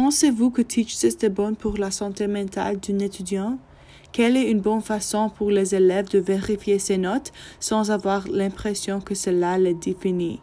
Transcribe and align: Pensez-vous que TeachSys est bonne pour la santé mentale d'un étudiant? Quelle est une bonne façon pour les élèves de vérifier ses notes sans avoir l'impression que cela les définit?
Pensez-vous 0.00 0.50
que 0.50 0.62
TeachSys 0.62 1.24
est 1.24 1.28
bonne 1.28 1.56
pour 1.56 1.76
la 1.76 1.90
santé 1.90 2.28
mentale 2.28 2.78
d'un 2.78 3.00
étudiant? 3.00 3.58
Quelle 4.12 4.36
est 4.36 4.48
une 4.48 4.60
bonne 4.60 4.80
façon 4.80 5.28
pour 5.28 5.50
les 5.50 5.74
élèves 5.74 6.08
de 6.08 6.20
vérifier 6.20 6.78
ses 6.78 6.98
notes 6.98 7.32
sans 7.58 7.90
avoir 7.90 8.28
l'impression 8.28 9.00
que 9.00 9.16
cela 9.16 9.58
les 9.58 9.74
définit? 9.74 10.40